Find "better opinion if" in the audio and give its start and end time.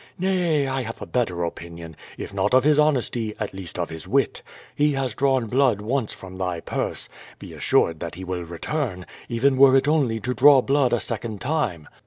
1.05-2.33